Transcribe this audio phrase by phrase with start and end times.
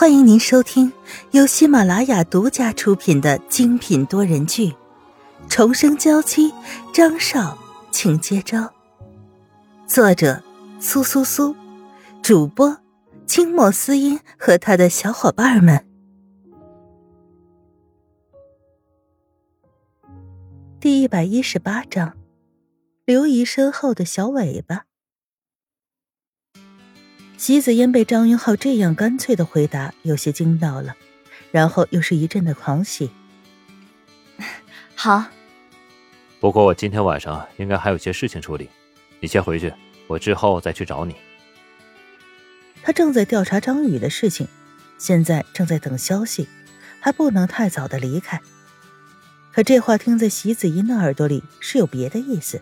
[0.00, 0.92] 欢迎您收听
[1.32, 4.68] 由喜马拉雅独家出品的精品多人剧
[5.48, 6.52] 《重生娇妻》，
[6.94, 7.58] 张少，
[7.90, 8.72] 请接招。
[9.88, 10.40] 作者：
[10.78, 11.56] 苏苏苏，
[12.22, 12.78] 主播：
[13.26, 15.84] 清墨思音和他的小伙伴们。
[20.78, 22.16] 第一百一十八章：
[23.04, 24.87] 刘姨身后的小尾巴。
[27.38, 30.96] 席子嫣被张云浩这样干脆的回答有些惊到了，
[31.52, 33.12] 然后又是一阵的狂喜。
[34.96, 35.24] 好，
[36.40, 38.68] 不过我今天晚上应该还有些事情处理，
[39.20, 39.72] 你先回去，
[40.08, 41.14] 我之后再去找你。
[42.82, 44.48] 他正在调查张宇的事情，
[44.98, 46.48] 现在正在等消息，
[46.98, 48.40] 还不能太早的离开。
[49.52, 52.60] 可这话听在席子嫣的耳朵里是有别的意思，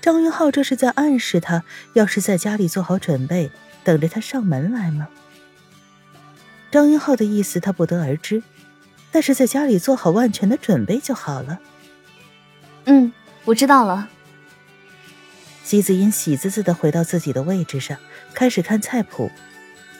[0.00, 3.50] 张云浩这是在暗示他，要是在家里做好准备。
[3.84, 5.08] 等着他上门来吗？
[6.70, 8.42] 张云浩的意思他不得而知，
[9.12, 11.60] 但是在家里做好万全的准备就好了。
[12.86, 13.12] 嗯，
[13.44, 14.08] 我知道了。
[15.62, 17.96] 姬子英喜滋滋的回到自己的位置上，
[18.34, 19.30] 开始看菜谱。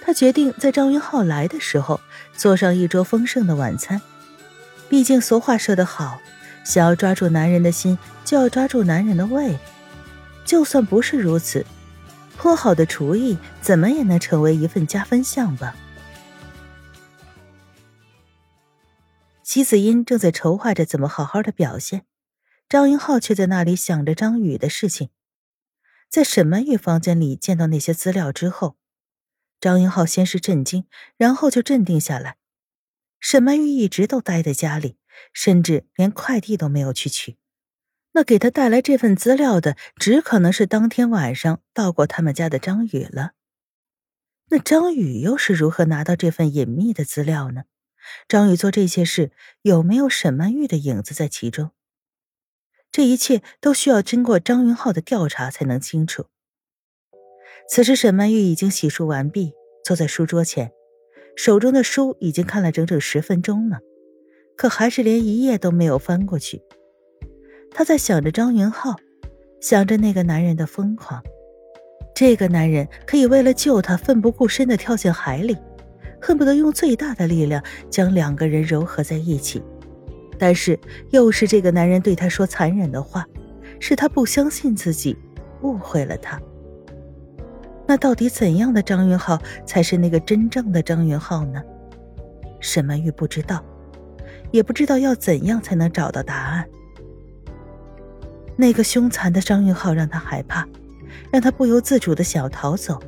[0.03, 2.01] 他决定在张云浩来的时候
[2.37, 4.03] 做上一桌丰盛的晚餐。
[4.89, 6.21] 毕竟俗话说得好，
[6.65, 9.59] 想要抓住男人的心，就要抓住男人的胃。
[10.45, 11.65] 就算不是如此。
[12.37, 15.77] 颇好的厨艺，怎么也能成为一份加分项吧？
[19.43, 22.07] 齐子英正在筹划着怎么好好的表现，
[22.69, 25.11] 张英浩却在那里想着张宇的事情。
[26.09, 28.77] 在沈曼玉房间里见到那些资料之后，
[29.61, 32.37] 张英浩先是震惊，然后就镇定下来。
[33.21, 34.99] 沈曼玉一直都待在家里，
[35.33, 37.39] 甚至连快递都没有去取。
[38.15, 43.33] 那给他带来这份资料的，只可能是当天晚上到过他们家的张宇了。
[44.51, 47.65] 那张宇又是如何拿到这份隐秘的资料呢？
[48.29, 51.73] 张宇做这些事有没有沈曼玉的影子在其中？
[52.93, 56.27] 这一切都需要经过张云浩的调查才能清楚。
[57.69, 60.71] 此时，沈曼玉已经洗漱完毕，坐在书桌前，
[61.35, 63.81] 手中的书已经看了整整十分钟了，
[64.57, 66.63] 可还是连一页都没有翻过去。
[67.75, 68.95] 他在想着张云浩，
[69.61, 71.21] 想着那个男人的疯狂。
[72.15, 75.57] 这个男人可以为了救他奋不顾身的跳进海里，
[76.23, 79.61] 恨不得用最大的力量将两个人糅合在一起。
[80.39, 80.79] 但是
[81.11, 83.27] 又是这个男人对他说残忍的话，
[83.81, 85.17] 是他不相信自己，
[85.63, 86.41] 误会了他。
[87.89, 89.37] 那到底怎样的张云浩
[89.67, 91.61] 才是那个真正的张云浩呢？
[92.61, 93.65] 沈曼玉不知道，
[94.53, 96.65] 也不知道要怎样才能找到答案。
[98.57, 100.67] 那个凶残的张云浩让他害怕，
[101.33, 103.01] 让他不由自主的想逃走。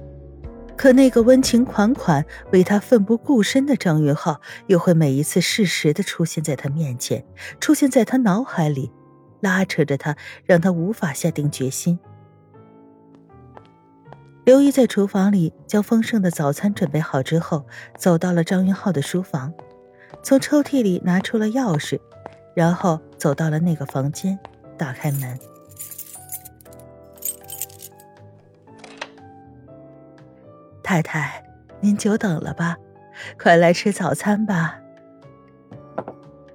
[0.76, 7.24] 可那个温情款款、为他奋不顾身的张云浩，又会每一次适时的出现在他面前，
[7.58, 8.92] 出现在他脑海里，
[9.40, 11.98] 拉扯着他，让他无法下定决心。
[14.44, 17.64] 刘姨在厨房里将丰盛的早餐准备好之后，
[17.96, 19.54] 走到了张云浩的书房，
[20.22, 21.98] 从抽屉里拿出了钥匙，
[22.54, 24.38] 然后走到了那个房间。
[24.76, 25.38] 打开门，
[30.82, 31.42] 太太，
[31.80, 32.76] 您久等了吧？
[33.38, 34.80] 快来吃早餐吧。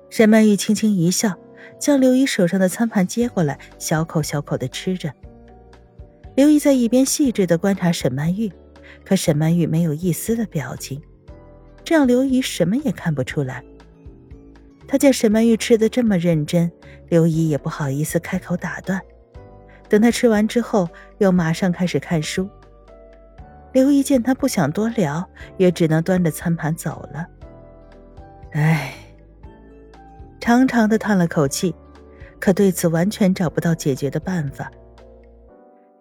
[0.10, 1.38] 沈曼玉轻轻一笑，
[1.80, 5.12] 将刘姨手上的餐盘接过来，小口小口的吃着。
[6.36, 8.52] 刘姨在一边细致的观察沈曼玉，
[9.04, 11.02] 可沈曼玉没有一丝的表情，
[11.84, 13.64] 这让刘姨什么也看不出来。
[14.92, 16.70] 他见沈曼玉吃的这么认真。
[17.08, 19.02] 刘姨也不好意思开口打断，
[19.88, 22.50] 等他吃完之后，又马上开始看书。
[23.72, 25.26] 刘姨见他不想多聊，
[25.56, 27.26] 也只能端着餐盘走了。
[28.52, 28.94] 唉，
[30.42, 31.74] 长长的叹了口气，
[32.38, 34.70] 可对此完全找不到解决的办法。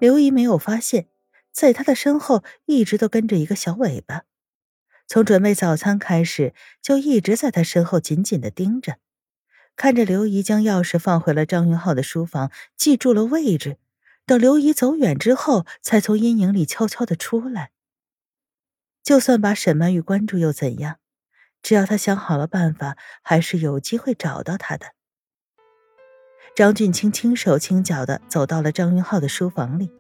[0.01, 1.07] 刘姨没有发现，
[1.53, 4.23] 在他的身后一直都跟着一个小尾巴，
[5.11, 8.99] 从准备早餐开始，就一直在他身后紧紧的盯着。
[9.75, 13.79] 看着刘姨将钥匙放回了张云浩的书房，记住了位置。
[14.25, 17.73] 等刘姨走远之后，才从阴影里悄悄的出来。
[19.03, 20.99] 就算把沈曼玉关住又怎样？
[21.61, 24.93] 只要他想好了办法，还是有机会找到他的。
[26.55, 29.91] 张俊清轻手轻脚的走到了张云浩的书房里，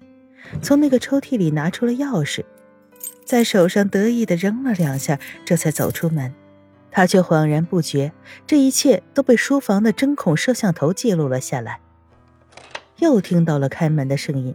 [0.62, 2.44] 从那个抽屉里拿出了钥匙，
[3.24, 6.34] 在手上得意的扔了两下，这才走出门。
[6.90, 8.12] 他却恍然不觉，
[8.46, 11.80] 这一切都被书房的针孔摄像头记录了下来。
[12.98, 14.54] 又听到了开门的声音，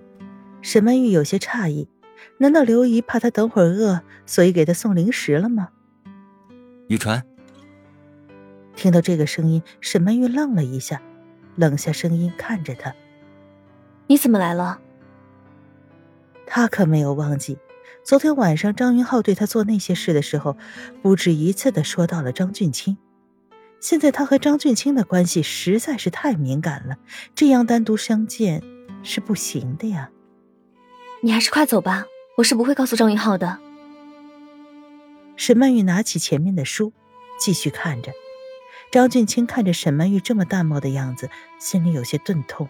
[0.62, 1.88] 沈曼玉有些诧异：
[2.40, 5.70] 难道刘姨怕他等会儿饿，所以给他送零食了吗？
[6.90, 7.24] 雨川。
[8.76, 11.02] 听到这个声音，沈曼玉愣了一下，
[11.56, 12.94] 冷下声音看着他
[14.08, 14.82] ：“你怎么来了？”
[16.46, 17.58] 他可没有忘记，
[18.04, 20.58] 昨天晚上张云浩对他做那些事的时候，
[21.02, 22.98] 不止一次的说到了张俊清。
[23.80, 26.98] 现在他和张俊清的关系实在是太敏感了，
[27.36, 28.64] 这样单独相见
[29.04, 30.10] 是不行的呀。
[31.22, 32.06] 你还是快走吧，
[32.38, 33.60] 我是不会告诉张云浩的。
[35.36, 36.94] 沈曼玉拿起前面的书，
[37.40, 38.12] 继续看着。
[38.92, 41.30] 张俊清看着沈曼玉这么淡漠的样子，
[41.60, 42.70] 心里有些钝痛。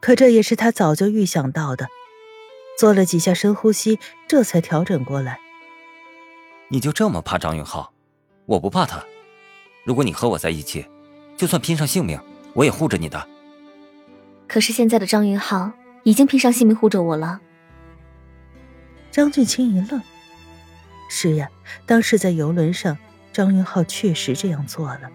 [0.00, 1.88] 可这也是他早就预想到的。
[2.78, 5.38] 做了几下深呼吸，这才调整过来。
[6.68, 7.92] 你就这么怕张云浩？
[8.46, 9.04] 我不怕他。
[9.84, 10.88] 如果你和我在一起，
[11.36, 12.18] 就算拼上性命，
[12.54, 13.28] 我也护着你的。
[14.48, 15.72] 可是现在的张云浩
[16.02, 17.40] 已经拼上性命护着我了。
[19.10, 20.00] 张俊清一愣。
[21.08, 21.50] 是呀，
[21.84, 22.96] 当时在游轮上，
[23.32, 25.10] 张云浩确实这样做了。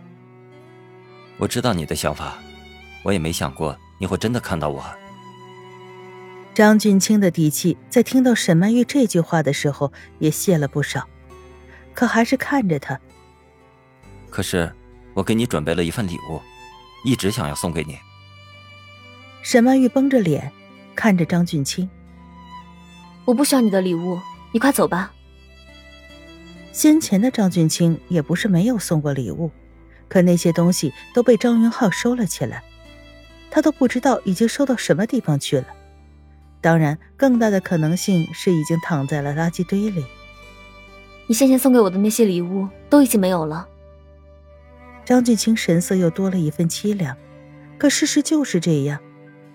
[1.38, 2.38] 我知道你的想法，
[3.04, 4.84] 我也没想过你会真的看到我。
[6.58, 11.08] 张俊清的底气在听到沈曼玉这句话的时候也泄了不少，
[11.94, 13.00] 可还是看着他。
[14.32, 14.74] 可是，
[15.14, 16.42] 我给你准备了一份礼物，
[17.06, 17.96] 一直想要送给你。
[19.44, 20.52] 沈曼玉绷着脸
[20.96, 21.88] 看着张俊清
[23.26, 24.20] ：“我不需要你的礼物，
[24.52, 25.14] 你快走吧。”
[26.74, 29.52] 先前的张俊清也不是没有送过礼物，
[30.10, 32.64] 可那些东西都被张云浩收了起来，
[33.52, 35.68] 他都不知道已经收到什么地方去了。
[36.60, 40.06] 当然，更大的可能性是已经躺在了垃圾堆里。
[41.28, 43.68] 你先前送给我的那些礼物都已经没有了。
[45.06, 47.16] 张俊清神色又多了一份凄凉，
[47.78, 49.00] 可事实就是这样，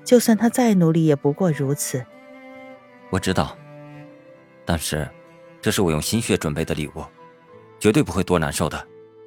[0.05, 2.05] 就算他再努力，也不过如此。
[3.11, 3.57] 我知道，
[4.65, 5.09] 但是，
[5.61, 7.05] 这是我用心血准备的礼物，
[7.79, 8.87] 绝对不会多难受的，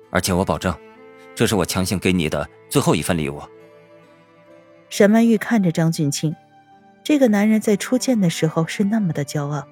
[0.10, 0.76] 而且我保证，
[1.36, 3.42] 这是我强行给你的最后一份礼物。
[4.90, 6.34] 沈曼玉看着张俊清。
[7.06, 9.68] 这个男人在初见的时候是那么的骄傲，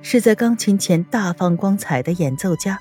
[0.00, 2.78] 是在钢琴前大放光彩的演奏家，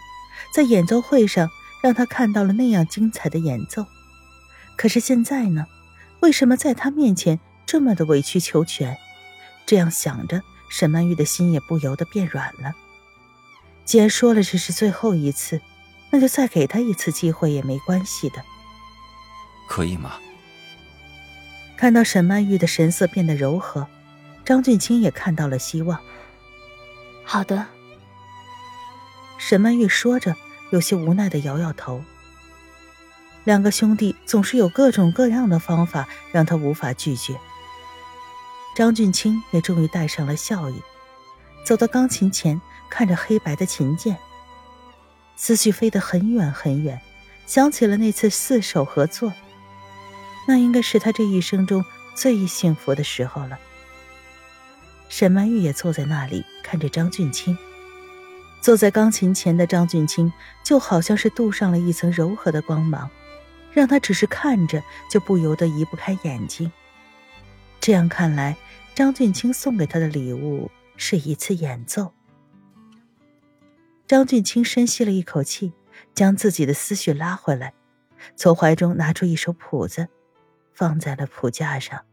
[0.54, 1.50] 在演奏会上
[1.82, 3.84] 让他看到了那样精彩的演奏。
[4.78, 5.66] 可是现在呢？
[6.20, 8.96] 为什么在他面前这么的委曲求全？
[9.66, 12.76] 这样想着，沈曼玉的心也不由得变软了。
[13.84, 15.60] 既然说了这是最后一次，
[16.12, 18.44] 那就再给他一次机会也没关系的。
[19.68, 20.20] 可以吗？
[21.82, 23.88] 看到沈曼玉的神色变得柔和，
[24.46, 26.00] 张俊清也看到了希望。
[27.26, 27.66] 好的，
[29.40, 30.36] 沈曼玉说着，
[30.70, 32.04] 有些无奈的摇摇头。
[33.46, 37.36] 两个兄弟总是有各种各样的方法让他无法拒绝。
[38.76, 40.80] 张俊清也终于带上了笑意，
[41.66, 42.62] 走到钢琴前，
[42.92, 44.16] 看着黑白的琴键，
[45.36, 47.02] 思绪飞得很远很远，
[47.48, 49.34] 想起了那次四手合作。
[50.52, 53.58] 那应该是他这一生中最幸福的时候了。
[55.08, 57.58] 沈曼玉也坐在那里看着张俊清，
[58.60, 60.30] 坐在钢琴前的张俊清
[60.62, 63.10] 就好像是镀上了一层柔和的光芒，
[63.72, 66.70] 让他只是看着就不由得移不开眼睛。
[67.80, 68.58] 这样看来，
[68.94, 72.12] 张俊清送给他的礼物是一次演奏。
[74.06, 75.72] 张俊清深吸了一口气，
[76.14, 77.74] 将自己的思绪拉回来，
[78.36, 80.10] 从怀中拿出一首谱子。
[80.82, 82.04] 放在了谱架上。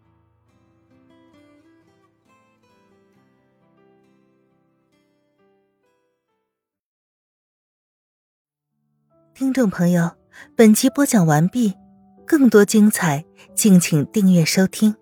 [9.32, 10.18] 听众朋友，
[10.54, 11.72] 本集播讲完毕，
[12.26, 14.94] 更多精彩，敬请订阅收听。